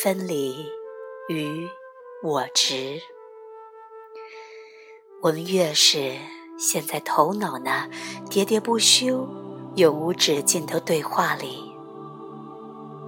[0.00, 0.70] 分离
[1.28, 1.68] 与
[2.22, 3.02] 我执。
[5.22, 6.16] 我们越是
[6.56, 7.90] 陷在头脑那
[8.30, 9.28] 喋喋不休、
[9.74, 11.74] 永无止境的对话里，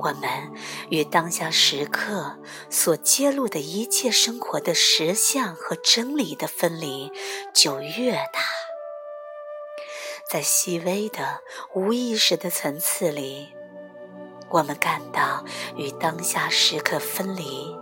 [0.00, 0.52] 我们
[0.88, 7.12] 与当下时刻所揭露的一切生活的实相和真理的分离
[7.54, 8.41] 就越大。
[10.29, 13.54] 在细微的无意识的层次里，
[14.50, 15.45] 我们感到
[15.77, 17.77] 与当下时刻分离，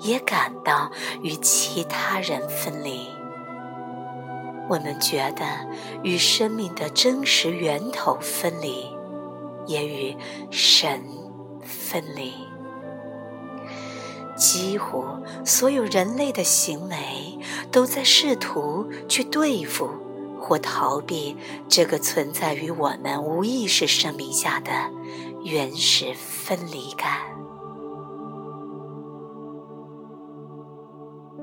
[0.00, 0.90] 也感到
[1.22, 3.08] 与其他人分离。
[4.68, 5.44] 我们觉得
[6.02, 8.86] 与生命的真实源头分离，
[9.66, 10.16] 也与
[10.50, 11.02] 神
[11.62, 12.32] 分离。
[14.34, 15.04] 几乎
[15.44, 16.96] 所有人类的行为
[17.70, 19.90] 都在试图去对付
[20.40, 21.36] 或逃避
[21.68, 24.72] 这个存在于我们无意识生命下的
[25.44, 27.20] 原始分离感。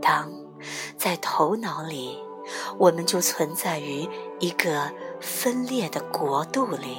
[0.01, 0.31] 当
[0.97, 2.19] 在头脑里。
[2.79, 4.09] 我们就存在于
[4.39, 6.97] 一个分裂的国度里。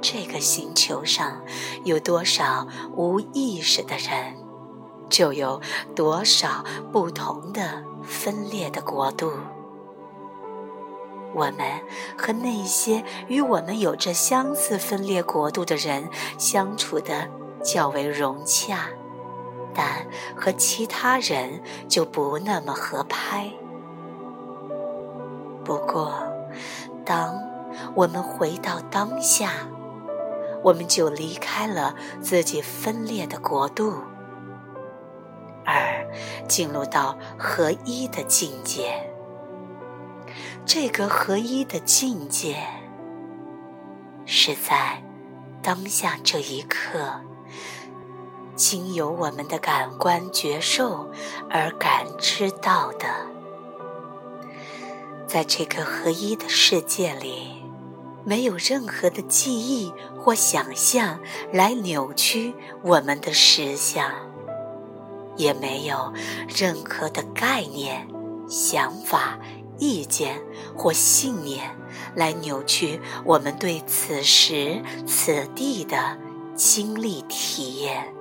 [0.00, 1.42] 这个星球上
[1.84, 4.36] 有多少无意识的人，
[5.08, 5.60] 就有
[5.94, 9.30] 多少不同的分裂的国度。
[11.32, 11.60] 我们
[12.18, 17.28] 和那些与我们有着相似分裂国度的人相处的
[17.62, 18.88] 较为融洽，
[19.74, 23.50] 但和其他人就不那么合拍。
[25.64, 26.12] 不过，
[27.04, 27.38] 当
[27.94, 29.52] 我们回到当下，
[30.62, 33.94] 我们就离开了自己分裂的国度，
[35.64, 36.04] 而
[36.48, 39.09] 进入到合一的境界。
[40.72, 42.56] 这个合一的境界，
[44.24, 45.02] 是在
[45.60, 47.20] 当下这一刻，
[48.54, 51.10] 经由我们的感官觉受
[51.50, 53.08] 而感知到的。
[55.26, 57.64] 在这个合一的世界里，
[58.24, 61.18] 没有任何的记忆或想象
[61.52, 62.54] 来扭曲
[62.84, 64.08] 我们的实相，
[65.36, 66.12] 也没有
[66.46, 68.06] 任何的概念、
[68.48, 69.36] 想法、
[69.80, 70.40] 意见
[70.76, 71.76] 或信念
[72.14, 76.16] 来扭曲我们对此时此地的
[76.54, 78.14] 经历体验，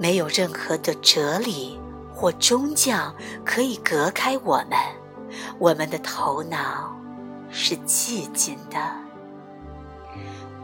[0.00, 1.78] 没有任何的哲理。
[2.14, 3.12] 或宗教
[3.44, 4.78] 可以隔开我们，
[5.58, 6.94] 我们的头脑
[7.50, 8.78] 是寂静的，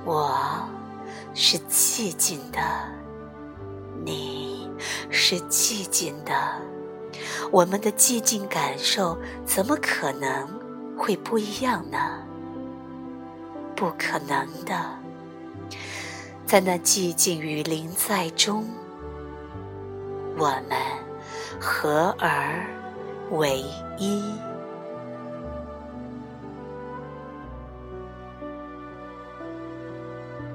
[0.05, 0.39] 我
[1.35, 2.61] 是寂静的，
[4.05, 4.71] 你
[5.11, 6.33] 是寂静的，
[7.51, 10.49] 我们的寂静感受怎么可能
[10.97, 11.99] 会不一样呢？
[13.75, 14.75] 不可能的，
[16.47, 18.65] 在那寂静与临在中，
[20.37, 20.79] 我们。
[21.61, 22.65] 合而
[23.33, 23.65] 为
[23.99, 24.23] 一。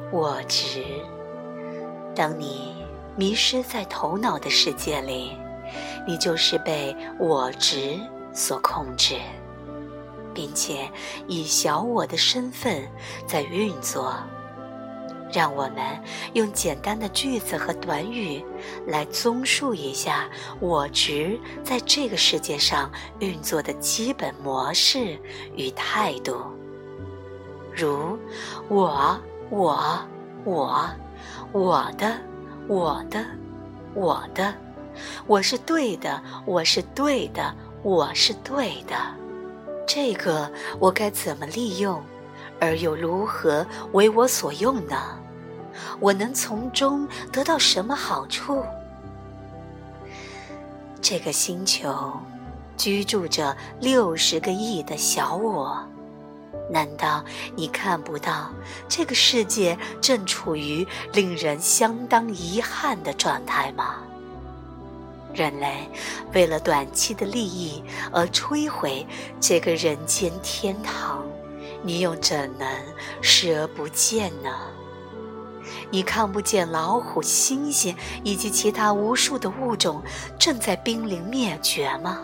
[0.10, 0.82] 我执，
[2.16, 2.86] 当你
[3.18, 5.38] 迷失在头脑的世界里，
[6.08, 8.00] 你就是被我执
[8.34, 9.16] 所控制，
[10.34, 10.90] 并且
[11.28, 12.88] 以小我的身份
[13.28, 14.16] 在运作。
[15.32, 15.78] 让我们
[16.34, 18.46] 用简单的句子和短语
[18.86, 20.30] 来综述一下
[20.60, 25.20] 我执在这个世界上运作的基本模式
[25.56, 26.40] 与态度。
[27.76, 28.16] 如
[28.70, 29.20] 我、
[29.50, 30.08] 我、
[30.44, 30.88] 我、
[31.52, 32.16] 我的、
[32.68, 33.26] 我的、
[33.96, 34.54] 我的，
[35.28, 38.96] 我是对的，我是对的，我是对的。
[39.88, 42.02] 这个我该怎么利用，
[42.60, 45.20] 而又如何为我所用呢？
[46.00, 48.64] 我能从中得到什么好处？
[51.02, 52.14] 这个星球
[52.78, 55.78] 居住着六十个亿的小我，
[56.70, 57.24] 难道
[57.56, 58.50] 你看不到
[58.88, 63.98] 这个世界正处于令人相当遗憾的状态吗？
[65.34, 65.90] 人类
[66.34, 69.06] 为了短期的利益而摧毁
[69.40, 71.26] 这个人间天堂，
[71.82, 72.68] 你又怎能
[73.22, 74.50] 视而不见呢？
[75.90, 80.02] 你看不见老虎、猩猩以及其他无数的物种
[80.38, 82.20] 正在濒临灭绝吗？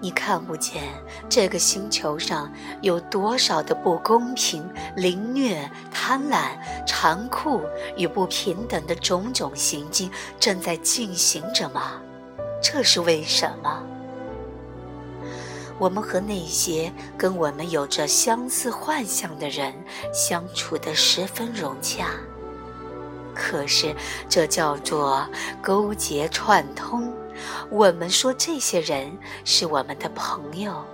[0.00, 0.82] 你看不见
[1.28, 7.62] 这个星球上有多少的不公平、凌虐、贪婪、残酷
[7.96, 10.10] 与不平等的种种行径
[10.40, 12.02] 正在进行着吗？
[12.62, 13.82] 这是为什么？
[15.78, 19.74] 我们和那些跟我们有着相似幻象的人
[20.14, 22.06] 相处得十分融洽。
[23.34, 23.94] 可是
[24.28, 25.26] 这叫做
[25.60, 27.12] 勾结串通。
[27.68, 29.10] 我们说这些人
[29.44, 30.84] 是我们的朋友，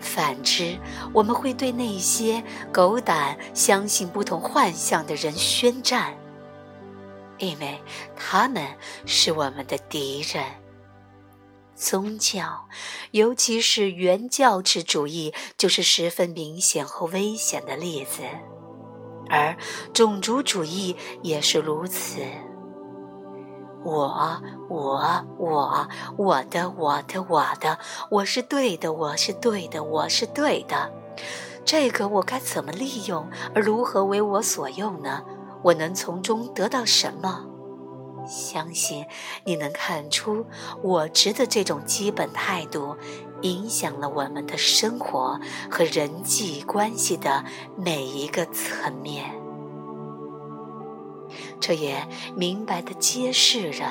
[0.00, 0.76] 反之，
[1.12, 2.42] 我们会对那些
[2.72, 6.12] 狗胆相信不同幻象的人宣战，
[7.36, 7.78] 因为
[8.16, 8.66] 他们
[9.06, 10.42] 是我们的敌人。
[11.78, 12.66] 宗教，
[13.12, 18.22] 尤其是原教旨主义，就是十分明显和危险的例子，
[19.30, 19.56] 而
[19.94, 22.20] 种族主义也是如此。
[23.84, 27.78] 我，我，我，我的，我的，我的，
[28.10, 30.90] 我是对的，我是对的，我是对的。
[31.64, 35.22] 这个我该怎么利用，而如何为我所用呢？
[35.62, 37.46] 我能从中得到什么？
[38.28, 39.06] 相信
[39.44, 40.46] 你能看出，
[40.82, 42.96] 我执的这种基本态度，
[43.42, 45.40] 影响了我们的生活
[45.70, 47.44] 和人际关系的
[47.76, 49.34] 每一个层面。
[51.60, 53.84] 这也明白地揭示着，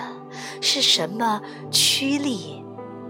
[0.62, 2.64] 是什么驱力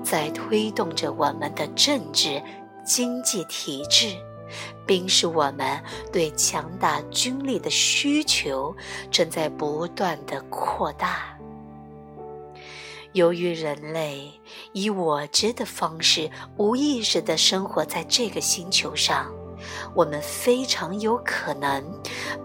[0.04, 2.42] 在推动着我们的政治
[2.86, 4.18] 经济体制。
[4.86, 8.76] 并使我们对强大军力的需求
[9.12, 11.38] 正在不断的扩大。
[13.14, 14.32] 由于人类
[14.74, 19.34] 以我知的方式无意识的生活在这个星球上，
[19.96, 21.84] 我们非常有可能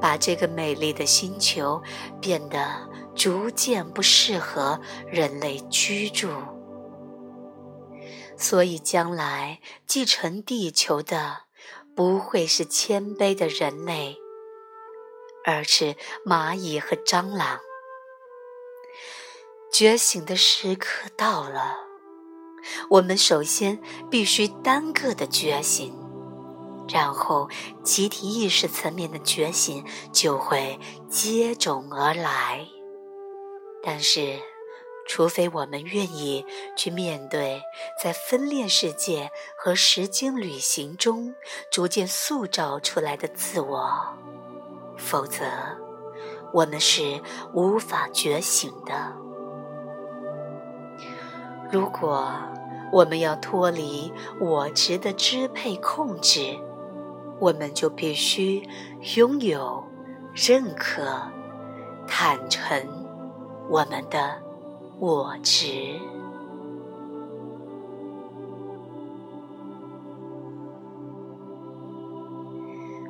[0.01, 1.83] 把这个美丽的星球
[2.21, 6.31] 变得逐渐不适合人类居住。
[8.39, 11.52] 所以，将来继承地球的。
[11.95, 14.17] 不会是谦卑的人类，
[15.45, 17.61] 而是蚂蚁和蟑螂。
[19.73, 21.79] 觉醒的时刻到了，
[22.91, 23.81] 我们首先
[24.11, 25.95] 必须单个的觉醒，
[26.89, 27.49] 然后
[27.83, 30.79] 集体意识层面的觉醒就会
[31.09, 32.67] 接踵而来。
[33.83, 34.41] 但是。
[35.15, 37.63] 除非我们愿意去面对
[38.03, 41.35] 在分裂世界和时间旅行中
[41.71, 43.93] 逐渐塑造出来的自我，
[44.97, 45.45] 否则
[46.55, 47.21] 我们是
[47.53, 49.13] 无法觉醒的。
[51.71, 52.33] 如果
[52.91, 54.11] 我们要脱离
[54.41, 56.59] 我执的支配控制，
[57.39, 58.67] 我们就必须
[59.15, 59.85] 拥有、
[60.35, 61.03] 认可、
[62.09, 62.83] 坦诚
[63.69, 64.43] 我们的。
[65.05, 65.99] 我执，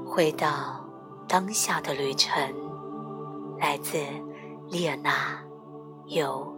[0.06, 0.88] 回到
[1.28, 2.34] 当下的旅程，
[3.58, 3.98] 来自
[4.70, 5.44] 丽尔娜，
[6.06, 6.56] 由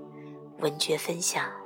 [0.61, 1.64] 文学分享。